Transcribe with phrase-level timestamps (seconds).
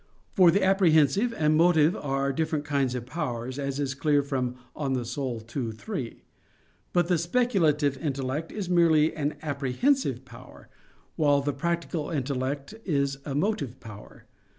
[0.33, 4.79] For the apprehensive and motive are different kinds of powers, as is clear from De
[4.81, 6.23] Anima ii, 3.
[6.91, 10.69] But the speculative intellect is merely an apprehensive power;
[11.17, 14.25] while the practical intellect is a motive power.